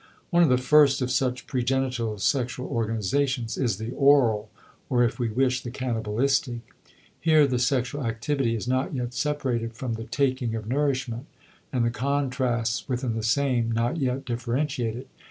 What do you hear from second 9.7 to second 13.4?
from the taking of nourishment, and the contrasts within the